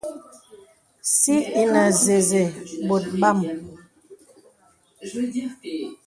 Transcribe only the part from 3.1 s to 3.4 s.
bàm.